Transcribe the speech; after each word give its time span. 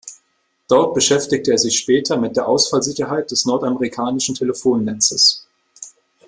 Dort 0.67 0.95
beschäftigte 0.95 1.51
er 1.51 1.59
sich 1.59 1.77
später 1.77 2.17
mit 2.17 2.35
der 2.35 2.47
Ausfallsicherheit 2.47 3.29
des 3.29 3.45
nordamerikanischen 3.45 4.33
Telefonnetzes. 4.33 5.47